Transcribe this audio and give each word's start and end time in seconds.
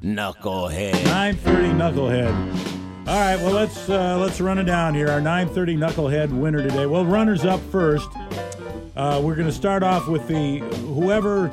Knucklehead. 0.00 0.92
9:30 0.92 1.72
Knucklehead. 1.74 3.08
All 3.08 3.18
right, 3.18 3.36
well 3.40 3.50
let's 3.50 3.90
uh, 3.90 4.16
let's 4.16 4.40
run 4.40 4.58
it 4.58 4.62
down 4.62 4.94
here. 4.94 5.10
Our 5.10 5.20
9:30 5.20 5.76
Knucklehead 5.76 6.30
winner 6.30 6.62
today. 6.62 6.86
Well, 6.86 7.04
runners 7.04 7.44
up 7.44 7.58
first. 7.72 8.08
Uh, 8.94 9.20
we're 9.20 9.34
going 9.34 9.48
to 9.48 9.52
start 9.52 9.82
off 9.82 10.06
with 10.06 10.28
the 10.28 10.58
whoever 10.94 11.50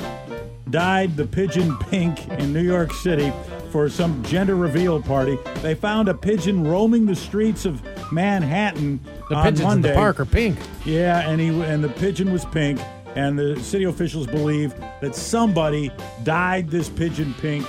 dyed 0.70 1.16
the 1.16 1.26
pigeon 1.26 1.76
pink 1.89 2.29
in 2.34 2.54
New 2.54 2.62
York 2.62 2.94
City 2.94 3.34
for 3.71 3.89
some 3.89 4.21
gender 4.26 4.55
reveal 4.55 5.02
party. 5.02 5.39
They 5.64 5.73
found 5.73 6.07
a 6.07 6.14
pigeon 6.14 6.68
roaming 6.68 7.07
the 7.07 7.16
streets 7.16 7.66
of 7.66 7.82
Manhattan 8.12 9.00
The 9.27 9.38
on 9.38 9.43
pigeons 9.46 9.73
in 9.73 9.82
the 9.82 9.93
park 9.93 10.20
are 10.20 10.25
pink. 10.25 10.59
Yeah, 10.86 11.27
and 11.27 11.41
he 11.41 11.48
and 11.64 11.84
the 11.84 11.89
pigeon 11.89 12.32
was 12.32 12.46
pink, 12.46 12.80
and 13.16 13.39
the 13.39 13.59
city 13.62 13.86
officials 13.86 14.27
believe 14.27 14.75
that 15.02 15.16
somebody 15.16 15.89
dyed 16.23 16.70
this 16.70 16.89
pigeon 16.89 17.34
pink 17.41 17.66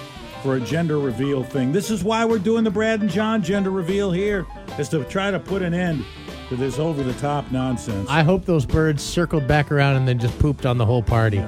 for 0.46 0.54
a 0.54 0.60
gender 0.60 1.00
reveal 1.00 1.42
thing. 1.42 1.72
This 1.72 1.90
is 1.90 2.04
why 2.04 2.24
we're 2.24 2.38
doing 2.38 2.62
the 2.62 2.70
Brad 2.70 3.00
and 3.00 3.10
John 3.10 3.42
gender 3.42 3.72
reveal 3.72 4.12
here, 4.12 4.46
is 4.78 4.88
to 4.90 5.02
try 5.02 5.32
to 5.32 5.40
put 5.40 5.60
an 5.60 5.74
end 5.74 6.04
to 6.50 6.54
this 6.54 6.78
over 6.78 7.02
the 7.02 7.14
top 7.14 7.50
nonsense. 7.50 8.08
I 8.08 8.22
hope 8.22 8.44
those 8.44 8.64
birds 8.64 9.02
circled 9.02 9.48
back 9.48 9.72
around 9.72 9.96
and 9.96 10.06
then 10.06 10.20
just 10.20 10.38
pooped 10.38 10.64
on 10.64 10.78
the 10.78 10.86
whole 10.86 11.02
party. 11.02 11.42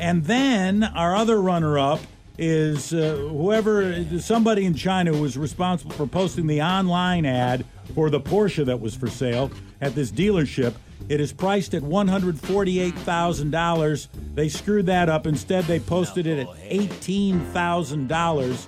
And 0.00 0.24
then 0.24 0.82
our 0.82 1.14
other 1.14 1.42
runner 1.42 1.78
up 1.78 2.00
is 2.38 2.94
uh, 2.94 3.16
whoever, 3.30 4.02
somebody 4.18 4.64
in 4.64 4.72
China 4.72 5.12
who 5.12 5.20
was 5.20 5.36
responsible 5.36 5.92
for 5.92 6.06
posting 6.06 6.46
the 6.46 6.62
online 6.62 7.26
ad 7.26 7.66
for 7.94 8.10
the 8.10 8.20
Porsche 8.20 8.66
that 8.66 8.80
was 8.80 8.94
for 8.94 9.08
sale 9.08 9.50
at 9.80 9.94
this 9.94 10.10
dealership. 10.10 10.74
It 11.08 11.20
is 11.20 11.32
priced 11.32 11.72
at 11.74 11.82
$148,000. 11.82 14.08
They 14.34 14.48
screwed 14.48 14.86
that 14.86 15.08
up. 15.08 15.24
Instead, 15.26 15.62
they 15.64 15.78
posted 15.78 16.26
it 16.26 16.40
at 16.40 16.48
$18,000 16.48 18.66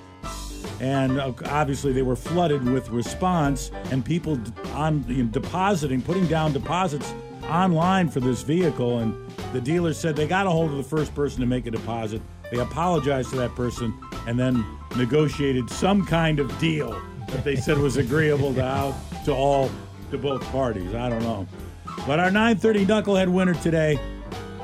and 0.81 1.19
uh, 1.19 1.33
obviously 1.47 1.93
they 1.93 2.03
were 2.03 2.17
flooded 2.17 2.65
with 2.65 2.89
response 2.91 3.71
and 3.91 4.05
people 4.05 4.39
on 4.73 5.05
you 5.09 5.25
know, 5.25 5.31
depositing 5.31 6.03
putting 6.03 6.27
down 6.27 6.53
deposits 6.53 7.13
online 7.49 8.09
for 8.09 8.21
this 8.21 8.43
vehicle 8.43 8.99
and 8.99 9.15
the 9.53 9.61
dealer 9.61 9.93
said 9.93 10.15
they 10.15 10.27
got 10.27 10.47
a 10.47 10.51
hold 10.51 10.71
of 10.71 10.77
the 10.77 10.83
first 10.83 11.15
person 11.15 11.41
to 11.41 11.47
make 11.47 11.67
a 11.67 11.71
deposit 11.71 12.21
they 12.51 12.59
apologized 12.59 13.31
to 13.31 13.37
that 13.37 13.55
person 13.55 13.95
and 14.27 14.39
then 14.39 14.65
negotiated 14.97 15.69
some 15.71 16.05
kind 16.05 16.39
of 16.39 16.57
deal 16.59 17.01
that 17.29 17.45
they 17.45 17.57
said 17.57 17.79
was 17.79 17.97
agreeable 17.97 18.53
to 18.55 18.65
out 18.65 18.95
to 19.25 19.33
all 19.33 19.71
to 20.11 20.19
both 20.19 20.43
parties 20.51 20.95
i 20.95 21.09
don't 21.09 21.23
know 21.23 21.47
but 22.07 22.19
our 22.19 22.31
930 22.31 22.87
knucklehead 22.87 23.29
winner 23.29 23.55
today 23.55 23.99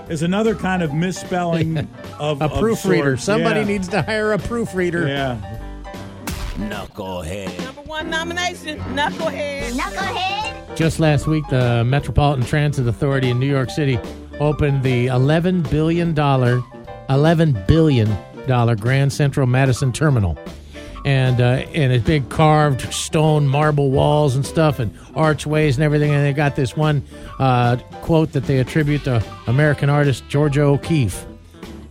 is 0.08 0.22
another 0.22 0.54
kind 0.54 0.82
of 0.82 0.92
misspelling 0.92 1.78
of 2.18 2.42
A 2.42 2.48
proofreader. 2.50 3.16
sorts. 3.16 3.24
Somebody 3.24 3.60
Yeah. 3.60 3.66
needs 3.66 3.88
to 3.88 4.02
hire 4.02 4.32
a 4.32 4.38
proofreader. 4.38 5.08
yeah 5.08 5.60
Knucklehead. 6.56 7.58
Number 7.64 7.82
one 7.82 8.10
nomination, 8.10 8.78
Knucklehead. 8.94 9.72
Knucklehead. 9.72 10.76
Just 10.76 11.00
last 11.00 11.26
week, 11.26 11.44
the 11.48 11.82
Metropolitan 11.84 12.44
Transit 12.44 12.86
Authority 12.86 13.30
in 13.30 13.40
New 13.40 13.48
York 13.50 13.70
City 13.70 13.98
opened 14.38 14.82
the 14.84 15.06
$11 15.06 15.68
billion, 15.70 16.14
$11 16.14 17.66
billion 17.66 18.76
Grand 18.76 19.12
Central 19.12 19.46
Madison 19.48 19.92
Terminal. 19.92 20.38
And 21.04 21.40
uh, 21.40 21.66
and 21.74 21.92
it's 21.92 22.04
big 22.04 22.28
carved 22.30 22.92
stone 22.92 23.46
marble 23.46 23.90
walls 23.90 24.36
and 24.36 24.44
stuff 24.46 24.78
and 24.78 24.96
archways 25.14 25.76
and 25.76 25.84
everything. 25.84 26.12
And 26.12 26.24
they 26.24 26.32
got 26.32 26.56
this 26.56 26.76
one 26.76 27.02
uh, 27.38 27.76
quote 28.00 28.32
that 28.32 28.44
they 28.44 28.58
attribute 28.58 29.04
to 29.04 29.22
American 29.46 29.90
artist 29.90 30.26
Georgia 30.28 30.62
O'Keeffe. 30.62 31.26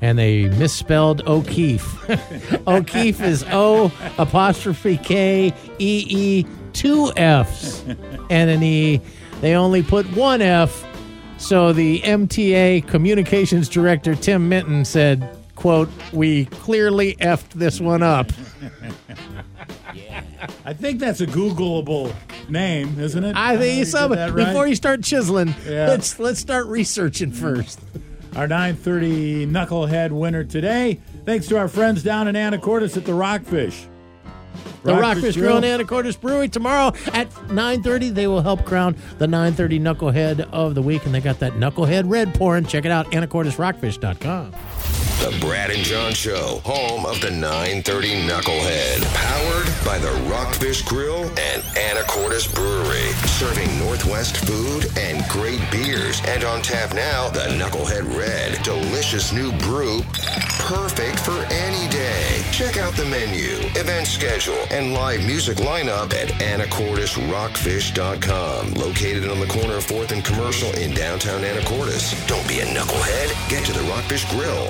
And 0.02 0.17
they 0.19 0.50
misspelled 0.50 1.25
O'Keefe. 1.28 2.09
O'Keefe 2.67 3.22
is 3.22 3.45
O 3.52 3.91
apostrophe 4.17 4.97
K 4.97 5.53
E 5.80 6.06
E 6.09 6.45
two 6.73 7.14
F's 7.16 7.84
and 8.30 8.50
an 8.50 8.64
E. 8.64 9.00
They 9.41 9.56
only 9.56 9.84
put 9.84 10.06
one 10.16 10.41
F. 10.41 10.86
So 11.38 11.73
the 11.73 12.00
MTA 12.02 12.88
communications 12.88 13.68
director 13.69 14.16
Tim 14.16 14.50
Minton 14.50 14.85
said, 14.85 15.38
"quote 15.56 15.90
We 16.12 16.46
clearly 16.46 17.16
effed 17.19 17.52
this 17.56 17.80
one 17.80 18.03
up." 18.03 18.31
I 20.66 20.74
think 20.74 21.00
that's 21.00 21.22
a 21.22 21.28
Googleable 21.28 22.14
name, 22.50 23.00
isn't 23.00 23.24
it? 23.24 23.36
I 23.36 23.58
think 23.58 23.86
some 23.86 24.12
right? 24.14 24.34
before 24.34 24.68
you 24.68 24.75
start 24.75 25.03
chiseling, 25.03 25.53
Yeah. 25.68 25.88
let's 25.90 26.19
let's 26.19 26.40
start 26.40 26.68
researching 26.68 27.31
first. 27.31 27.80
Our 28.36 28.47
930 28.47 29.46
Knucklehead 29.46 30.12
winner 30.12 30.44
today, 30.44 31.00
thanks 31.25 31.47
to 31.47 31.58
our 31.58 31.68
friends 31.68 32.02
down 32.02 32.28
in 32.28 32.35
Anacortes 32.35 32.97
at 32.97 33.06
the 33.06 33.14
Rockfish. 33.14 33.85
The 34.84 34.96
Rockfish 34.96 35.35
Grill 35.35 35.64
and 35.64 35.66
Anacortes 35.66 36.20
Brewery 36.20 36.50
tomorrow 36.50 36.94
at 37.14 37.30
9:30. 37.50 38.09
They 38.09 38.28
will 38.28 38.41
help 38.41 38.66
crown 38.66 38.96
the 39.18 39.28
9:30 39.28 39.80
Knucklehead 39.80 40.47
of 40.52 40.75
the 40.75 40.81
week, 40.81 41.06
and 41.06 41.14
they 41.14 41.22
got 41.22 41.40
that 41.40 41.53
Knucklehead 41.53 42.03
Red 42.09 42.34
pouring. 42.34 42.66
Check 42.66 42.85
it 42.85 42.91
out, 42.91 43.09
AnacortesRockfish.com. 43.12 44.52
The 45.23 45.31
Brad 45.39 45.72
and 45.72 45.85
John 45.85 46.13
Show, 46.13 46.59
home 46.66 47.06
of 47.06 47.22
the 47.22 47.31
930 47.31 48.28
Knucklehead. 48.28 49.01
Powered 49.16 49.72
by 49.85 49.97
the 49.97 50.11
Rockfish 50.29 50.81
Grill 50.81 51.23
and 51.23 51.63
Anacortes 51.79 52.53
Brewery. 52.53 53.13
Serving 53.39 53.79
Northwest 53.79 54.35
food 54.35 54.91
and 54.97 55.25
great 55.29 55.61
beers. 55.72 56.22
And 56.25 56.44
on 56.44 56.61
tap 56.61 56.94
now, 56.94 57.29
the 57.29 57.47
Knucklehead 57.56 58.19
Red. 58.19 58.61
Delicious 58.63 59.31
new 59.31 59.53
brew. 59.59 60.01
Perfect 60.59 61.22
for 61.22 61.45
any 61.50 61.88
day. 61.88 62.44
Check 62.51 62.75
out 62.75 62.94
the 62.95 63.05
menu, 63.05 63.61
event 63.79 64.07
schedule, 64.07 64.59
and 64.72 64.94
live 64.94 65.25
music 65.25 65.59
lineup 65.59 66.13
at 66.13 66.28
AnacortesRockfish.com. 66.41 68.73
Located 68.73 69.29
on 69.29 69.40
the 69.40 69.47
corner 69.47 69.75
of 69.75 69.88
4th 69.88 70.11
and 70.11 70.25
Commercial 70.25 70.75
in 70.75 70.94
downtown 70.94 71.44
Anacortes. 71.44 72.13
Don't 72.28 72.45
be 72.45 72.59
a 72.59 72.66
knucklehead. 72.66 73.31
Get 73.50 73.63
to 73.67 73.72
the 73.72 73.84
Rockfish 73.84 74.29
Grill. 74.29 74.69